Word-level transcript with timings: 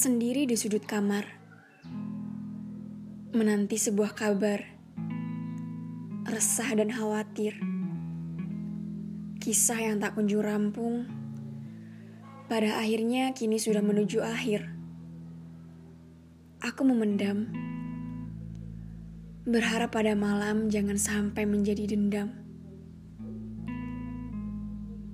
Sendiri 0.00 0.48
di 0.48 0.56
sudut 0.56 0.80
kamar, 0.88 1.28
menanti 3.36 3.76
sebuah 3.76 4.16
kabar, 4.16 4.64
resah 6.24 6.72
dan 6.72 6.88
khawatir. 6.88 7.60
Kisah 9.44 9.76
yang 9.76 10.00
tak 10.00 10.16
kunjung 10.16 10.40
rampung, 10.40 11.04
pada 12.48 12.80
akhirnya 12.80 13.36
kini 13.36 13.60
sudah 13.60 13.84
menuju 13.84 14.24
akhir. 14.24 14.72
Aku 16.64 16.80
memendam, 16.88 17.52
berharap 19.44 19.92
pada 19.92 20.16
malam 20.16 20.72
jangan 20.72 20.96
sampai 20.96 21.44
menjadi 21.44 21.84
dendam. 21.84 22.40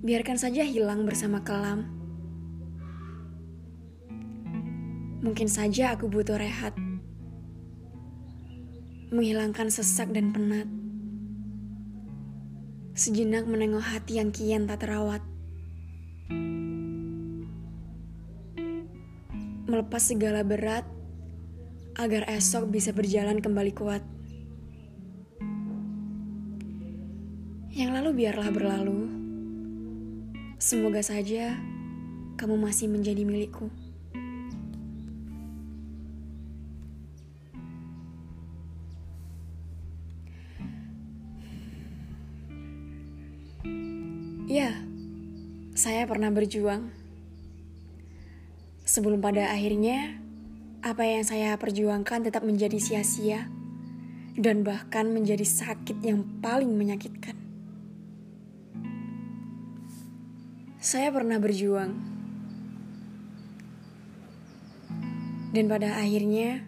Biarkan 0.07 0.39
saja 0.39 0.63
hilang 0.63 1.03
bersama 1.03 1.43
kelam. 1.43 2.06
Mungkin 5.27 5.51
saja 5.51 5.99
aku 5.99 6.07
butuh 6.07 6.39
rehat, 6.39 6.79
menghilangkan 9.11 9.67
sesak 9.75 10.15
dan 10.15 10.31
penat 10.31 10.71
sejenak 12.97 13.45
menengok 13.45 13.85
hati 13.85 14.17
yang 14.17 14.33
kian 14.33 14.65
tak 14.65 14.81
terawat. 14.81 15.21
Melepas 19.69 20.01
segala 20.01 20.41
berat 20.41 20.89
agar 22.01 22.25
esok 22.33 22.73
bisa 22.73 22.97
berjalan 22.97 23.45
kembali 23.45 23.73
kuat. 23.77 24.01
Yang 27.77 27.91
lalu 28.01 28.11
biarlah 28.25 28.49
berlalu. 28.49 29.01
Semoga 30.57 31.05
saja 31.05 31.53
kamu 32.41 32.57
masih 32.57 32.89
menjadi 32.89 33.29
milikku. 33.29 33.69
Ya, 44.47 44.79
saya 45.75 46.07
pernah 46.07 46.31
berjuang. 46.31 46.89
Sebelum 48.87 49.19
pada 49.19 49.51
akhirnya, 49.51 50.23
apa 50.87 51.03
yang 51.03 51.27
saya 51.27 51.59
perjuangkan 51.59 52.31
tetap 52.31 52.47
menjadi 52.47 52.79
sia-sia 52.79 53.51
dan 54.39 54.63
bahkan 54.63 55.11
menjadi 55.11 55.43
sakit 55.43 55.99
yang 55.99 56.23
paling 56.39 56.71
menyakitkan. 56.79 57.35
Saya 60.79 61.11
pernah 61.11 61.43
berjuang. 61.43 61.99
Dan 65.51 65.67
pada 65.67 65.99
akhirnya, 65.99 66.63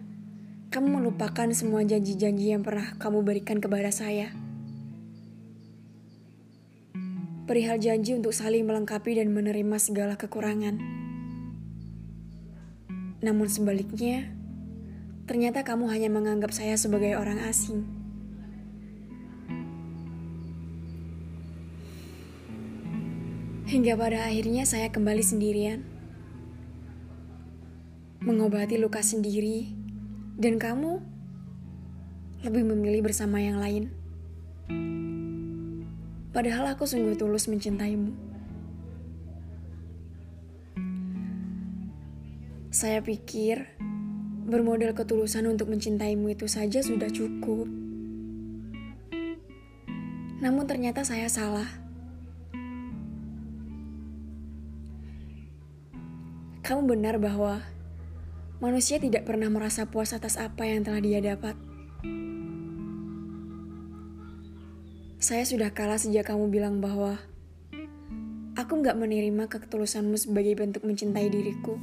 kamu 0.67 0.99
melupakan 0.99 1.47
semua 1.55 1.87
janji-janji 1.87 2.51
yang 2.51 2.61
pernah 2.61 2.91
kamu 2.99 3.23
berikan 3.23 3.63
kepada 3.63 3.87
saya 3.89 4.48
perihal 7.49 7.81
janji 7.81 8.13
untuk 8.13 8.29
saling 8.29 8.61
melengkapi 8.61 9.17
dan 9.17 9.33
menerima 9.33 9.81
segala 9.81 10.13
kekurangan. 10.13 10.77
Namun 13.25 13.49
sebaliknya, 13.49 14.29
ternyata 15.25 15.65
kamu 15.65 15.89
hanya 15.89 16.13
menganggap 16.13 16.53
saya 16.53 16.77
sebagai 16.77 17.17
orang 17.17 17.41
asing. 17.49 17.89
Hingga 23.65 23.97
pada 23.97 24.29
akhirnya 24.29 24.69
saya 24.69 24.93
kembali 24.93 25.25
sendirian. 25.25 25.81
Mengobati 28.21 28.77
luka 28.77 29.01
sendiri, 29.01 29.73
dan 30.37 30.61
kamu 30.61 31.01
lebih 32.45 32.61
memilih 32.61 33.09
bersama 33.09 33.41
yang 33.41 33.57
lain. 33.57 33.89
Padahal 36.39 36.71
aku 36.71 36.87
sungguh 36.87 37.19
tulus 37.19 37.51
mencintaimu. 37.51 38.15
Saya 42.71 43.03
pikir 43.03 43.75
bermodal 44.47 44.95
ketulusan 44.95 45.51
untuk 45.51 45.67
mencintaimu 45.67 46.31
itu 46.31 46.47
saja 46.47 46.79
sudah 46.79 47.11
cukup. 47.11 47.67
Namun 50.39 50.63
ternyata 50.63 51.03
saya 51.03 51.27
salah. 51.27 51.67
Kamu 56.63 56.87
benar 56.87 57.19
bahwa 57.19 57.67
manusia 58.63 58.95
tidak 58.95 59.27
pernah 59.27 59.51
merasa 59.51 59.91
puas 59.91 60.15
atas 60.15 60.39
apa 60.39 60.63
yang 60.63 60.87
telah 60.87 61.03
dia 61.03 61.19
dapat. 61.19 61.59
Saya 65.19 65.43
sudah 65.43 65.75
kalah 65.75 65.99
sejak 65.99 66.31
kamu 66.31 66.47
bilang 66.47 66.79
bahwa 66.79 67.19
aku 68.55 68.79
nggak 68.79 68.95
menerima 68.95 69.51
ketulusanmu 69.51 70.15
sebagai 70.15 70.55
bentuk 70.55 70.87
mencintai 70.87 71.27
diriku. 71.27 71.75